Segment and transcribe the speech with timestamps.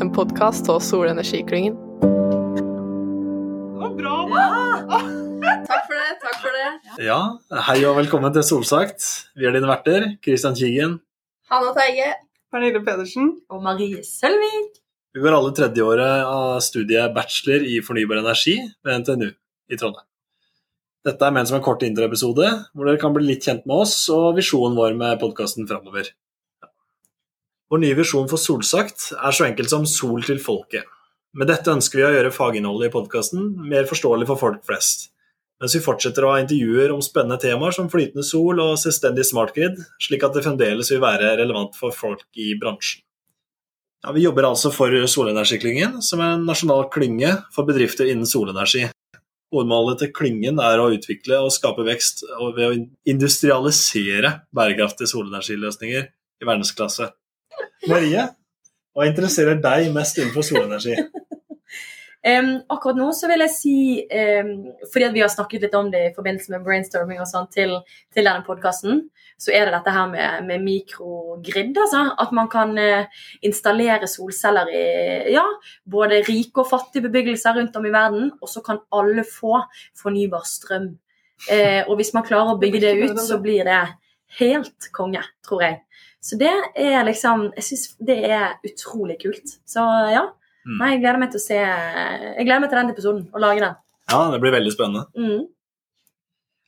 [0.00, 1.76] en podkast av Solenergiklyngen.
[3.72, 4.98] Det var bra, da!
[5.66, 6.10] Takk for det.
[6.22, 6.68] takk for det.
[7.06, 7.20] Ja,
[7.68, 9.06] hei og velkommen til Solsagt.
[9.36, 10.98] Vi er dine verter, Christian Kigen.
[11.52, 12.10] Hanna Teige.
[12.52, 13.32] Pernille Pedersen.
[13.50, 14.82] Og Marie Sølvik.
[15.16, 20.04] Vi går alle tredjeåret av studiet bachelor i fornybar energi ved NTNU i Trondheim.
[21.06, 23.94] Dette er ment som en kort introepisode, hvor dere kan bli litt kjent med oss
[24.12, 26.10] og visjonen vår med podkasten framover.
[27.66, 30.86] Vår nye visjon for Solsagt er så enkelt som sol til folket.
[31.36, 35.08] Med dette ønsker vi å gjøre faginnholdet i podkasten mer forståelig for folk flest.
[35.58, 39.80] Mens vi fortsetter å ha intervjuer om spennende temaer som flytende sol og selvstendig smartgrid,
[40.04, 43.02] slik at det fremdeles vil være relevant for folk i bransjen.
[44.04, 48.86] Ja, vi jobber altså for Solenergiklyngen, som er en nasjonal klynge for bedrifter innen solenergi.
[49.50, 52.22] Hovedmålet til klyngen er å utvikle og skape vekst
[52.54, 52.74] ved å
[53.10, 57.10] industrialisere bærekraftige solenergiløsninger i verdensklasse.
[57.84, 58.24] Marie,
[58.96, 60.96] hva interesserer deg mest innenfor solenergi?
[62.26, 63.74] Um, akkurat nå så vil jeg si,
[64.10, 64.48] um,
[64.90, 67.76] fordi vi har snakket litt om det i forbindelse med brainstorming og sånn til,
[68.10, 69.04] til denne podkasten,
[69.38, 71.76] så er det dette her med, med mikrogrid.
[71.84, 72.02] Altså.
[72.18, 74.86] At man kan uh, installere solceller i
[75.36, 75.44] ja,
[75.86, 79.60] både rike og fattige bebyggelser rundt om i verden, og så kan alle få
[80.00, 80.96] fornybar strøm.
[81.46, 83.84] Uh, og hvis man klarer å bygge det ut, så blir det
[84.40, 85.80] helt konge, tror jeg.
[86.26, 89.58] Så det er liksom Jeg syns det er utrolig kult.
[89.68, 90.24] Så ja.
[90.66, 90.78] Mm.
[90.80, 93.60] Nei, jeg gleder meg til å se Jeg gleder meg til den episoden og lage
[93.62, 93.76] den.
[94.10, 95.04] Ja, det blir veldig spennende.
[95.14, 95.44] Mm.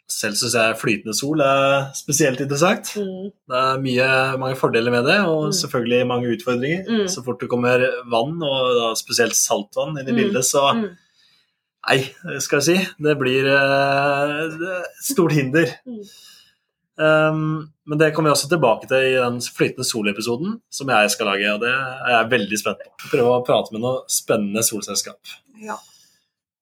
[0.08, 2.94] Selv syns jeg flytende sol er spesielt interessant.
[2.96, 3.26] Mm.
[3.50, 4.06] Det er mye,
[4.40, 5.52] mange fordeler med det, og Mm.
[5.58, 6.86] selvfølgelig mange utfordringer.
[6.88, 7.08] Mm.
[7.12, 10.16] Så fort det kommer vann, og spesielt saltvann, inn i Mm.
[10.16, 10.64] bildet, så.
[11.88, 11.98] Nei,
[12.40, 12.78] skal jeg si.
[13.02, 15.66] Det blir eh, et stort hinder.
[16.98, 21.30] Um, men det kommer vi også tilbake til i den flytende sol-episoden som jeg skal
[21.30, 21.52] lage.
[21.54, 22.90] og Det er jeg veldig spent på.
[23.12, 25.36] Prøve å prate med noe spennende solselskap.
[25.62, 25.78] Ja.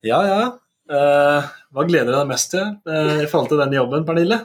[0.06, 0.42] Ja, ja.
[0.86, 4.44] Uh, hva gleder du deg mest til uh, i forhold til den jobben, Pernille?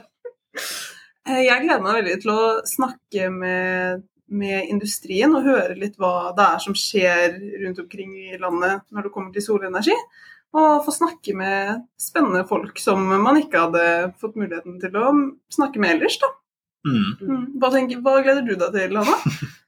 [1.28, 6.32] Eh, Jeg gleder meg veldig til å snakke med, med industrien og høre litt hva
[6.36, 9.96] det er som skjer rundt omkring i landet når det kommer til solenergi.
[10.52, 13.86] Og få snakke med spennende folk som man ikke hadde
[14.20, 15.08] fått muligheten til å
[15.52, 16.18] snakke med ellers.
[16.20, 16.28] Da.
[16.88, 17.10] Mm.
[17.22, 17.44] Mm.
[17.62, 19.18] Hva, tenker, hva gleder du deg til, Hanna?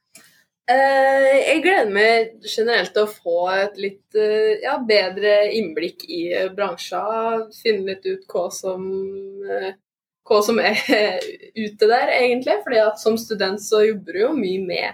[0.65, 6.23] Eh, jeg gleder meg generelt til å få et litt eh, ja, bedre innblikk i
[6.55, 7.03] bransja.
[7.05, 7.51] bransjen.
[7.59, 8.87] Finne litt ut hva som,
[9.45, 9.75] eh,
[10.25, 10.75] hva som er
[11.65, 12.59] ute der, egentlig.
[12.63, 14.93] fordi at som student så jobber du jo mye med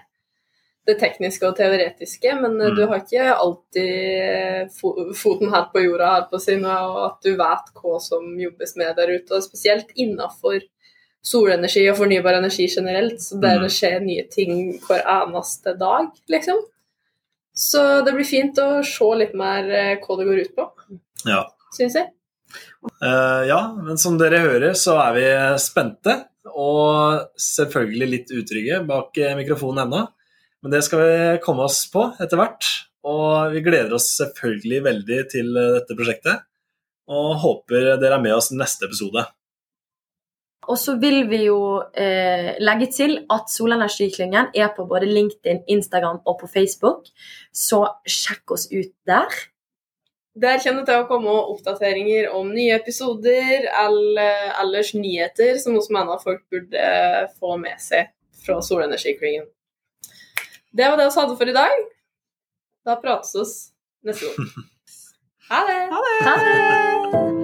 [0.87, 2.75] det tekniske og teoretiske, men eh, Mm.
[2.75, 7.71] du har ikke alltid foten her på jorda her på sin, og at du vet
[7.77, 9.35] hva som jobbes med der ute.
[9.37, 10.59] og Spesielt innafor
[11.23, 13.61] solenergi og fornybar energi generelt, så der Mm.
[13.63, 16.57] det skjer nye ting hver eneste dag, liksom.
[17.53, 20.69] Så det blir fint å se litt mer eh, hva det går ut på,
[21.27, 21.43] Ja.
[21.77, 22.07] syns jeg.
[23.01, 25.25] Eh, ja, men som dere hører, så er vi
[25.61, 26.17] spente.
[26.51, 30.05] Og selvfølgelig litt utrygge bak eh, mikrofonen ennå.
[30.61, 32.69] Men det skal vi komme oss på etter hvert.
[33.07, 36.47] Og vi gleder oss selvfølgelig veldig til eh, dette prosjektet.
[37.11, 39.25] Og håper dere er med oss neste episode.
[40.69, 46.21] Og så vil vi jo eh, legge til at Solenergiklyngen er på både LinkedIn, Instagram
[46.29, 47.09] og på Facebook,
[47.49, 49.33] så sjekk oss ut der.
[50.33, 55.81] Der kommer det til å komme oppdateringer om nye episoder eller ellers nyheter som vi
[55.91, 56.85] mener folk burde
[57.35, 58.13] få med seg
[58.45, 59.49] fra Solenergikringen.
[60.71, 61.85] Det var det vi hadde for i dag.
[62.87, 64.51] Da prates vi neste gang.
[65.51, 65.79] Ha det!
[65.91, 66.17] Ha det!
[66.23, 67.40] Ha det!